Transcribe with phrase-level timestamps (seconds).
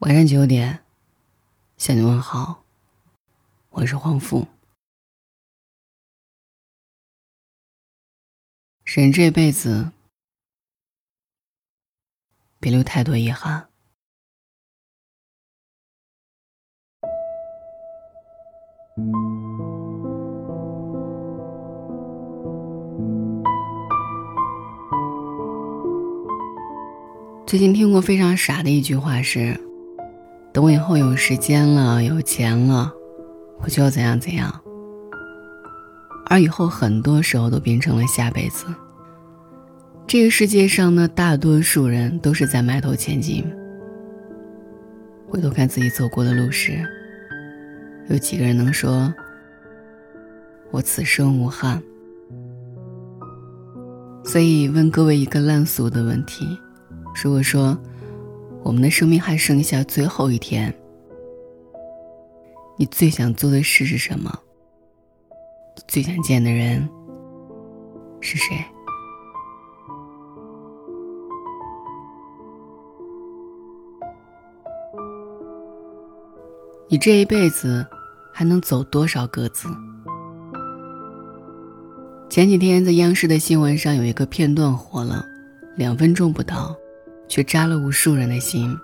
[0.00, 0.82] 晚上九点，
[1.76, 2.64] 向你问好。
[3.68, 4.48] 我是黄富。
[8.86, 9.92] 人这辈子，
[12.58, 13.68] 别留太多遗憾。
[27.46, 29.69] 最近听过非常傻的一句话是。
[30.52, 32.92] 等我以后有时间了、有钱了，
[33.60, 34.52] 我就要怎样怎样。
[36.26, 38.66] 而以后很多时候都变成了下辈子。
[40.08, 43.44] 这个世界上呢，大多数人都是在埋头前进。
[45.28, 46.84] 回头看自己走过的路时，
[48.08, 49.14] 有几个人能说
[50.72, 51.80] ：“我此生无憾？”
[54.24, 56.58] 所以问各位一个烂俗的问题：
[57.22, 57.78] 如果说。
[58.62, 60.72] 我们的生命还剩下最后一天，
[62.76, 64.32] 你最想做的事是什么？
[65.88, 66.88] 最想见的人
[68.20, 68.56] 是谁？
[76.88, 77.86] 你这一辈子
[78.32, 79.68] 还能走多少个字？
[82.28, 85.24] 前几天在央视的新闻上有一个片段火了，
[85.76, 86.76] 两分钟不到。
[87.30, 88.76] 却扎了无数人的心。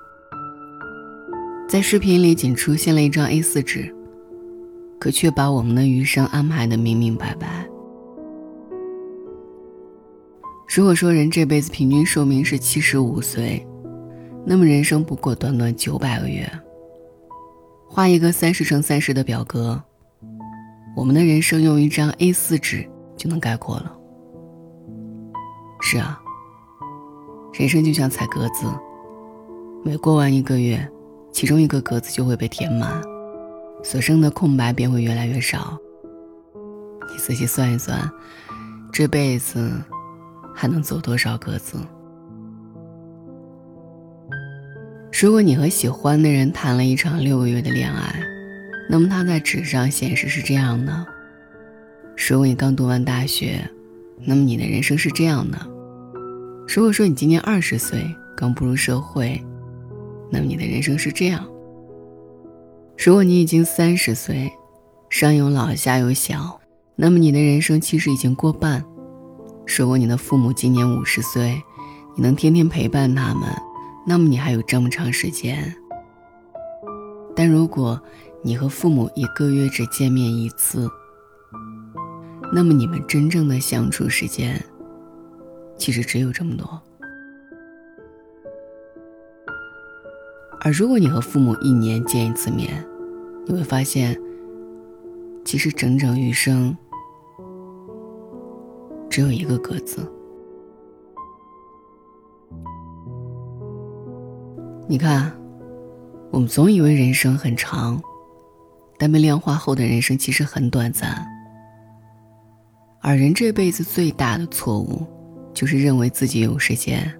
[1.69, 3.93] 在视频里仅出现了一张 A4 纸，
[5.01, 7.69] 可却把我们的余生安排的明明白白。
[10.69, 13.67] 如果说人这辈子平均寿命是七十五岁，
[14.45, 16.49] 那么人生不过短短九百个月。
[17.89, 19.83] 画一个三十乘三十的表格，
[20.97, 23.93] 我们的人生用一张 A4 纸就能概括了。
[25.81, 26.23] 是啊。
[27.59, 28.67] 人生就像踩格子，
[29.83, 30.87] 每过完一个月，
[31.33, 33.01] 其中一个格子就会被填满，
[33.83, 35.79] 所剩的空白便会越来越少。
[37.11, 37.99] 你仔细算一算，
[38.93, 39.73] 这辈子
[40.55, 41.79] 还能走多少格子？
[45.19, 48.21] 如果你和喜欢的人谈了一场六个月的恋爱，
[48.91, 50.93] 那么他在纸上显示是这样的；
[52.29, 53.67] 如果你刚读完大学，
[54.27, 55.76] 那么你的人生是这样的。
[56.69, 58.05] 如果说你今年二十岁，
[58.37, 59.43] 刚步入社会，
[60.31, 61.41] 那么你的人生是这样；
[62.99, 64.53] 如果你已经三十岁，
[65.09, 66.61] 上有老下有小，
[66.97, 68.83] 那么你的人生其实已经过半；
[69.79, 71.63] 如果你的父母今年五十岁，
[72.17, 73.49] 你能天天陪伴他们，
[74.05, 75.75] 那么你还有这么长时间。
[77.35, 78.01] 但如果
[78.43, 80.91] 你和父母一个月只见面一次，
[82.53, 84.63] 那么你们真正的相处时间。
[85.79, 86.83] 其实只有这么多，
[90.61, 92.85] 而如果你和父母一年见一次面，
[93.47, 94.21] 你会发现，
[95.45, 96.77] 其实整整余生
[99.09, 100.11] 只有一个格子。
[104.89, 105.33] 你看，
[106.31, 108.03] 我们总以为人生很长，
[108.99, 111.25] 但被量化后的人生其实很短暂。
[113.01, 115.07] 而人这辈子最大的错误。
[115.57, 117.11] 就是认为自己有时间。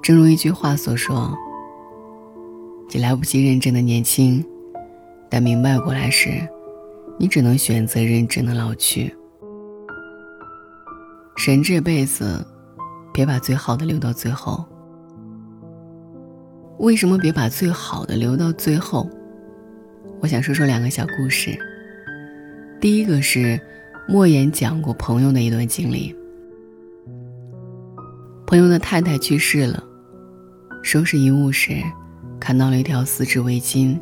[0.00, 1.36] 正如一句话所说
[2.94, 4.42] ：“你来不及认真的年轻，
[5.28, 6.48] 但明白过来时，
[7.18, 9.12] 你只能选择认真的老去。”
[11.44, 12.46] 人这辈子，
[13.12, 14.64] 别把最好的留到最后。
[16.78, 19.10] 为什么别把最好的留到最后？
[20.20, 21.58] 我想说说两个小故事。
[22.80, 23.60] 第一个是。
[24.12, 26.12] 莫言讲过朋友的一段经历。
[28.44, 29.80] 朋友的太太去世了，
[30.82, 31.80] 收拾遗物时，
[32.40, 33.96] 看到了一条丝质围巾，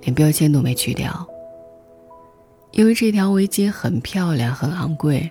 [0.00, 1.28] 连标签都没去掉。
[2.70, 5.30] 因为这条围巾很漂亮、很昂贵，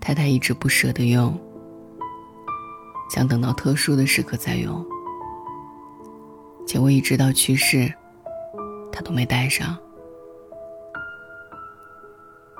[0.00, 1.36] 太太一直不舍得用，
[3.10, 4.86] 想等到特殊的时刻再用。
[6.64, 7.92] 结果一直到去世，
[8.92, 9.76] 他都没戴上。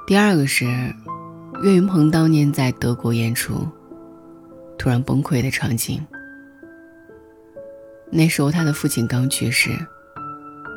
[0.07, 0.67] 第二个是，
[1.63, 3.67] 岳云鹏当年在德国演出，
[4.77, 5.99] 突然崩溃的场景。
[8.11, 9.71] 那时候他的父亲刚去世，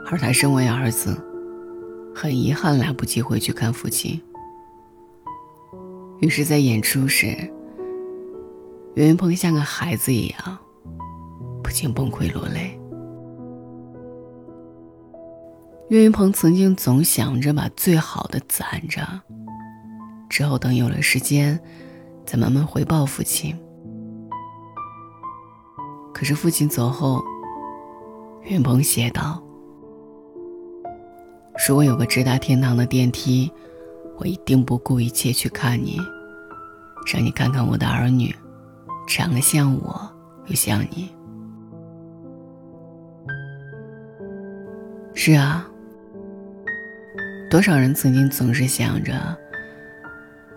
[0.09, 1.13] 而他身为儿子，
[2.15, 4.17] 很遗憾来不及回去看父亲。
[6.21, 7.27] 于是，在演出时，
[8.95, 10.57] 岳云鹏像个孩子一样，
[11.61, 12.79] 不禁崩溃落泪。
[15.89, 19.01] 岳云鹏曾经总想着把最好的攒着，
[20.29, 21.57] 之后等有了时间，
[22.25, 23.57] 再慢慢回报父亲。
[26.13, 27.23] 可是父亲走后，
[28.43, 29.41] 云鹏写道
[31.65, 33.49] ：“如果有个直达天堂的电梯，
[34.17, 35.97] 我一定不顾一切去看你，
[37.13, 38.35] 让你看看我的儿女，
[39.07, 40.01] 长得像我
[40.47, 41.09] 又像你。”
[45.15, 45.67] 是啊，
[47.49, 49.13] 多少人曾经总是想着，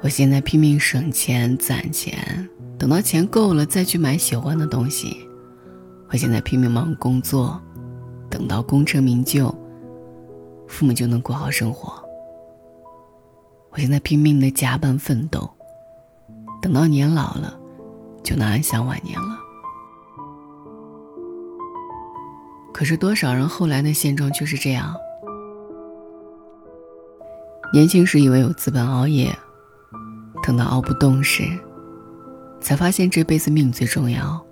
[0.01, 5.17] 我现在拼命省钱攒钱，等到钱够了再去买喜欢的东西。
[6.09, 7.63] 我现在拼命忙工作，
[8.29, 9.55] 等到功成名就，
[10.67, 11.93] 父母就能过好生活。
[13.71, 15.49] 我现在拼命的加班奋斗，
[16.61, 17.57] 等到年老了，
[18.25, 19.39] 就能安享晚年了。
[22.73, 24.93] 可是多少人后来的现状就是这样：
[27.73, 29.33] 年轻时以为有资本熬夜，
[30.43, 31.45] 等到熬不动时，
[32.61, 34.45] 才发现这辈子命最重要。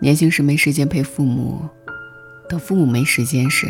[0.00, 1.60] 年轻时没时间陪父母，
[2.48, 3.68] 等父母没时间时，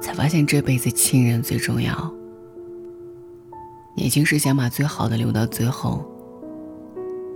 [0.00, 2.12] 才发现这辈子亲人最重要。
[3.94, 6.04] 年轻时想把最好的留到最后，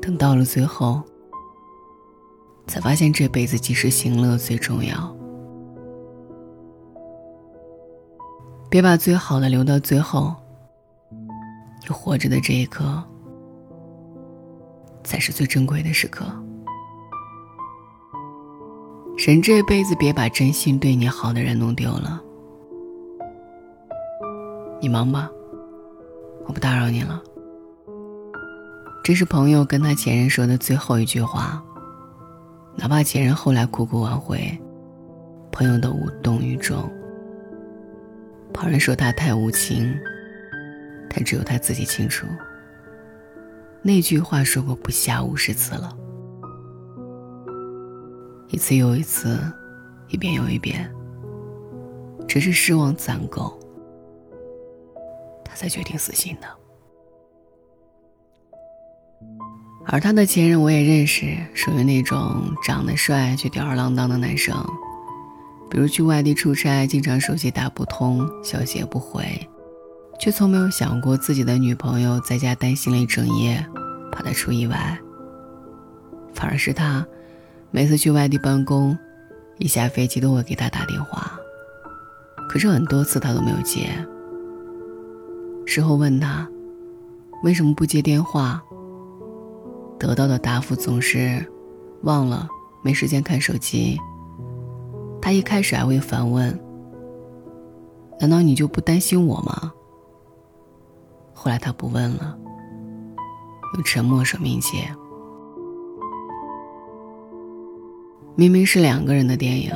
[0.02, 1.02] 等到了最后，
[2.66, 5.16] 才发现这辈子及时行乐最重要。
[8.68, 10.34] 别把最好的留到最后，
[11.82, 13.02] 你活着的这一刻，
[15.04, 16.24] 才是最珍贵的时刻。
[19.16, 22.20] 人这辈子别把真心对你好的人弄丢了。
[24.80, 25.30] 你忙吧，
[26.46, 27.22] 我不打扰你了。
[29.02, 31.62] 这是朋友跟他前任说的最后一句话，
[32.76, 34.38] 哪怕前任后来苦苦挽回，
[35.50, 36.88] 朋友都无动于衷。
[38.56, 39.94] 旁人说他太无情，
[41.10, 42.26] 但只有他自己清楚。
[43.82, 45.94] 那句话说过不下五十次了。
[48.48, 49.38] 一次又一次，
[50.08, 50.90] 一遍又一遍，
[52.26, 53.60] 只是失望攒够，
[55.44, 56.48] 他才决定死心的。
[59.84, 64.56] 而他的前任我也认识，属于那种长得帅却吊儿郎当的男生，
[65.70, 69.24] 比如去外地出差，经常手机打不通，消息也不回，
[70.20, 73.66] 却从没有想过自己的女朋友在家担心了一整夜，
[74.12, 74.98] 怕他出意外，
[76.32, 77.04] 反而是他。
[77.72, 78.96] 每次去外地办公，
[79.58, 81.38] 一下飞机都会给他打电话，
[82.48, 83.88] 可是很多次他都没有接。
[85.66, 86.48] 事后问他
[87.42, 88.62] 为什么不接电话，
[89.98, 91.44] 得到的答复总是
[92.02, 92.48] 忘了，
[92.82, 93.98] 没时间看手机。
[95.26, 96.56] 他一开始还会反问
[98.20, 99.72] ：“难道你就不担心我吗？”
[101.34, 102.38] 后来他不问了，
[103.74, 104.88] 用沉默说明接。
[108.36, 109.72] 明明是两个人的电影，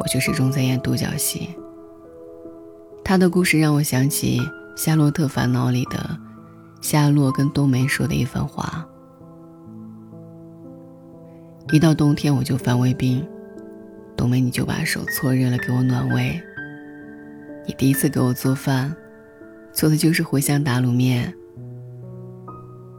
[0.00, 1.50] 我却始终在演独角戏。
[3.04, 4.40] 他的故事让我想起
[4.74, 6.18] 《夏洛特烦恼》里的
[6.80, 8.88] 夏洛跟冬梅说的一番话：
[11.70, 13.22] 一到冬天我就犯胃病，
[14.20, 16.38] 冬梅你就把手搓热了给我暖胃。
[17.66, 18.94] 你第一次给我做饭，
[19.72, 21.34] 做的就是茴香打卤面。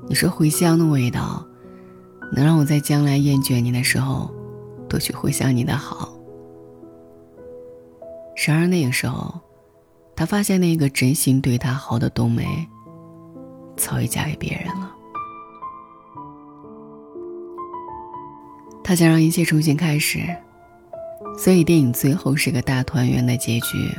[0.09, 1.45] 你说茴香的味道，
[2.33, 4.33] 能让我在将来厌倦你的时候。
[4.89, 6.11] 多去回想你的好。
[8.47, 9.39] 然而那个时候，
[10.15, 12.67] 他发现那个真心对他好的冬梅，
[13.77, 14.91] 早已嫁给别人了。
[18.83, 20.19] 他想让一切重新开始，
[21.43, 23.91] 所以电影最后是个大团圆的结局。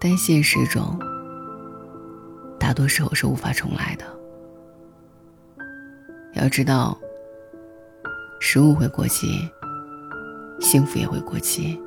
[0.00, 0.98] 但现实中，
[2.58, 4.04] 大多时候是无法重来的。
[6.32, 6.98] 要知道。
[8.42, 9.46] 食物会过期，
[10.60, 11.78] 幸福也会过期。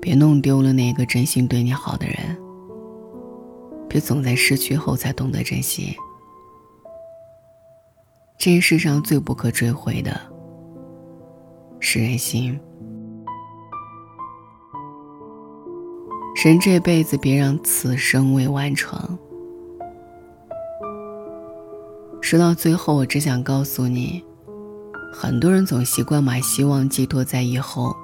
[0.00, 2.16] 别弄丢了那个真心对你好的人，
[3.90, 5.94] 别总在失去后才懂得珍惜。
[8.38, 10.18] 这世上最不可追回的
[11.86, 12.58] 是人心。
[16.42, 19.18] 人这辈子别让此生未完成。
[22.22, 24.24] 说到最后，我只想告诉你。
[25.12, 27.94] 很多人总习惯把希望寄托在以后，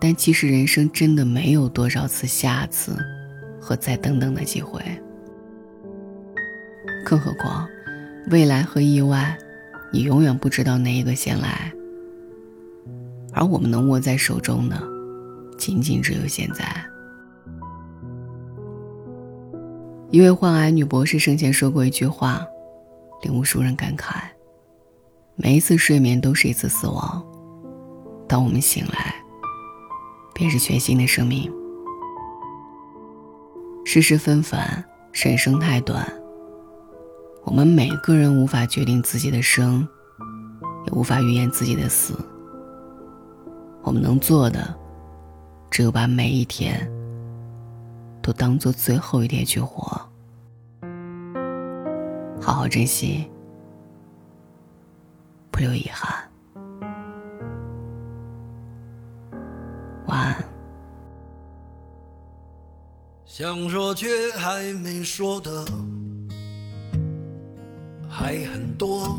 [0.00, 2.96] 但其实人生真的没有多少次下次
[3.60, 4.82] 和再等等的机会。
[7.04, 7.68] 更何况，
[8.30, 9.38] 未来和意外，
[9.92, 11.72] 你永远不知道哪一个先来。
[13.38, 14.76] 而我们能握在手中的，
[15.56, 16.64] 仅仅只有现在。
[20.10, 22.44] 一位患癌女博士生前说过一句话，
[23.22, 24.16] 令无数人感慨。
[25.36, 27.24] 每一次睡眠都是一次死亡。
[28.26, 29.14] 当我们醒来，
[30.34, 31.48] 便是全新的生命。
[33.84, 36.12] 世事纷繁，人生太短。
[37.44, 39.86] 我们每个人无法决定自己的生，
[40.86, 42.14] 也无法预言自己的死。
[43.88, 44.78] 我们能做的，
[45.70, 46.86] 只有把每一天
[48.20, 49.98] 都当做最后一天去活，
[52.38, 53.30] 好好珍惜，
[55.50, 56.30] 不留遗憾。
[60.06, 60.44] 晚安。
[63.24, 65.64] 想说却还没说的
[68.06, 69.18] 还很多，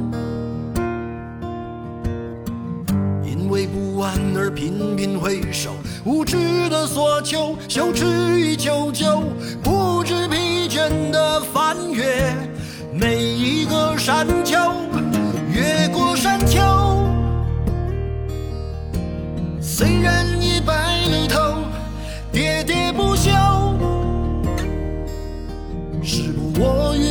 [4.01, 8.05] 安而频频回首，无知的索求，羞耻
[8.39, 9.21] 与求救，
[9.61, 12.33] 不知疲倦的翻越
[12.91, 14.57] 每一个山丘，
[15.53, 16.59] 越过山丘。
[19.61, 20.73] 虽然已白
[21.05, 21.39] 了头，
[22.33, 23.29] 喋喋不休，
[26.03, 27.10] 时不我予